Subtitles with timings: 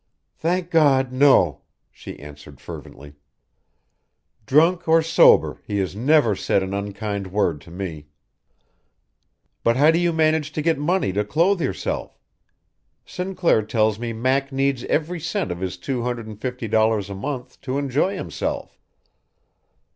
[0.35, 3.13] "Thank God, no," she answered fervently.
[4.47, 8.07] "Drunk or sober, he has never said an unkind word to me."
[9.63, 12.19] "But how do you manage to get money to clothe yourself?
[13.05, 17.15] Sinclair tells me Mac needs every cent of his two hundred and fifty dollars a
[17.15, 18.79] month to enjoy himself."